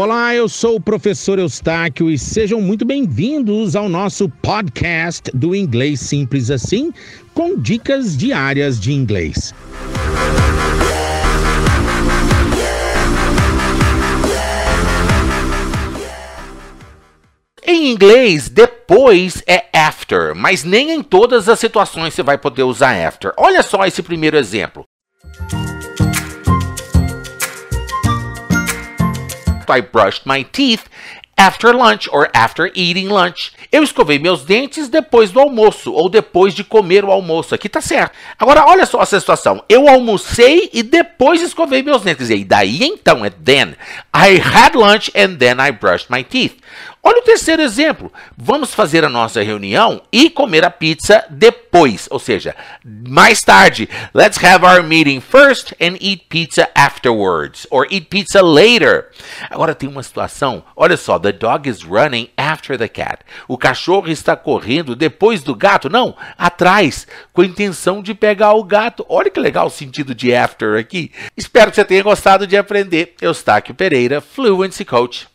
Olá, 0.00 0.32
eu 0.32 0.48
sou 0.48 0.76
o 0.76 0.80
professor 0.80 1.40
Eustáquio 1.40 2.08
e 2.08 2.16
sejam 2.16 2.60
muito 2.60 2.84
bem-vindos 2.84 3.74
ao 3.74 3.88
nosso 3.88 4.28
podcast 4.28 5.28
do 5.34 5.56
Inglês 5.56 5.98
Simples 5.98 6.52
Assim, 6.52 6.92
com 7.34 7.58
dicas 7.58 8.16
diárias 8.16 8.78
de 8.78 8.92
inglês. 8.92 9.52
Em 17.66 17.90
inglês, 17.90 18.48
depois 18.48 19.42
é 19.48 19.64
after, 19.74 20.32
mas 20.32 20.62
nem 20.62 20.92
em 20.92 21.02
todas 21.02 21.48
as 21.48 21.58
situações 21.58 22.14
você 22.14 22.22
vai 22.22 22.38
poder 22.38 22.62
usar 22.62 22.92
after. 23.04 23.32
Olha 23.36 23.64
só 23.64 23.84
esse 23.84 24.00
primeiro 24.00 24.36
exemplo. 24.36 24.84
I 29.72 29.80
brushed 29.80 30.26
my 30.26 30.42
teeth 30.44 30.84
after 31.38 31.72
lunch 31.72 32.08
or 32.12 32.28
after 32.34 32.70
eating 32.74 33.08
lunch. 33.08 33.52
Eu 33.70 33.82
escovei 33.82 34.18
meus 34.18 34.44
dentes 34.44 34.88
depois 34.88 35.30
do 35.30 35.38
almoço 35.38 35.92
ou 35.92 36.10
depois 36.10 36.52
de 36.52 36.64
comer 36.64 37.04
o 37.04 37.12
almoço. 37.12 37.54
Aqui 37.54 37.68
tá 37.68 37.80
certo. 37.80 38.12
Agora 38.38 38.66
olha 38.66 38.84
só 38.84 39.00
essa 39.00 39.20
situação. 39.20 39.62
Eu 39.68 39.88
almocei 39.88 40.68
e 40.72 40.82
depois 40.82 41.40
escovei 41.40 41.82
meus 41.82 42.02
dentes. 42.02 42.28
E 42.28 42.44
daí 42.44 42.82
então 42.82 43.24
é 43.24 43.30
then. 43.30 43.74
I 44.14 44.40
had 44.40 44.74
lunch 44.74 45.12
and 45.14 45.36
then 45.36 45.58
I 45.60 45.70
brushed 45.70 46.10
my 46.10 46.24
teeth. 46.24 46.56
Olha 47.08 47.20
o 47.20 47.24
terceiro 47.24 47.62
exemplo. 47.62 48.12
Vamos 48.36 48.74
fazer 48.74 49.02
a 49.02 49.08
nossa 49.08 49.42
reunião 49.42 50.02
e 50.12 50.28
comer 50.28 50.62
a 50.62 50.70
pizza 50.70 51.24
depois, 51.30 52.06
ou 52.10 52.18
seja, 52.18 52.54
mais 52.84 53.40
tarde. 53.40 53.88
Let's 54.14 54.36
have 54.44 54.62
our 54.62 54.82
meeting 54.82 55.18
first 55.18 55.72
and 55.80 55.96
eat 56.02 56.26
pizza 56.28 56.68
afterwards, 56.74 57.66
or 57.70 57.86
eat 57.90 58.08
pizza 58.10 58.42
later. 58.42 59.06
Agora 59.48 59.74
tem 59.74 59.88
uma 59.88 60.02
situação, 60.02 60.62
olha 60.76 60.98
só, 60.98 61.18
the 61.18 61.32
dog 61.32 61.66
is 61.66 61.82
running 61.82 62.28
after 62.36 62.76
the 62.76 62.88
cat. 62.88 63.24
O 63.48 63.56
cachorro 63.56 64.10
está 64.10 64.36
correndo 64.36 64.94
depois 64.94 65.42
do 65.42 65.54
gato, 65.54 65.88
não, 65.88 66.14
atrás, 66.36 67.06
com 67.32 67.40
a 67.40 67.46
intenção 67.46 68.02
de 68.02 68.12
pegar 68.12 68.52
o 68.52 68.62
gato. 68.62 69.06
Olha 69.08 69.30
que 69.30 69.40
legal 69.40 69.68
o 69.68 69.70
sentido 69.70 70.14
de 70.14 70.34
after 70.34 70.78
aqui. 70.78 71.10
Espero 71.34 71.70
que 71.70 71.76
você 71.76 71.86
tenha 71.86 72.02
gostado 72.02 72.46
de 72.46 72.54
aprender. 72.54 73.14
Eustáquio 73.18 73.74
Pereira, 73.74 74.20
Fluency 74.20 74.84
Coach. 74.84 75.26